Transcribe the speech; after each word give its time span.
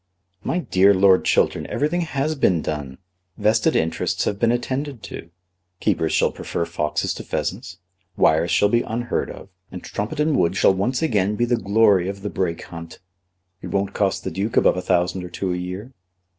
"My 0.43 0.57
dear 0.57 0.95
Lord 0.95 1.25
Chiltern, 1.25 1.67
everything 1.67 2.01
has 2.01 2.33
been 2.33 2.63
done. 2.63 2.97
Vested 3.37 3.75
interests 3.75 4.23
have 4.23 4.39
been 4.39 4.51
attended 4.51 5.03
to. 5.03 5.29
Keepers 5.79 6.11
shall 6.11 6.31
prefer 6.31 6.65
foxes 6.65 7.13
to 7.13 7.23
pheasants, 7.23 7.77
wires 8.17 8.49
shall 8.49 8.69
be 8.69 8.81
unheard 8.81 9.29
of, 9.29 9.49
and 9.71 9.83
Trumpeton 9.83 10.33
Wood 10.33 10.55
shall 10.57 10.73
once 10.73 11.03
again 11.03 11.35
be 11.35 11.45
the 11.45 11.55
glory 11.55 12.09
of 12.09 12.23
the 12.23 12.31
Brake 12.31 12.63
Hunt. 12.63 12.97
It 13.61 13.67
won't 13.67 13.93
cost 13.93 14.23
the 14.23 14.31
Duke 14.31 14.57
above 14.57 14.75
a 14.75 14.81
thousand 14.81 15.23
or 15.23 15.29
two 15.29 15.53
a 15.53 15.57
year." 15.57 15.93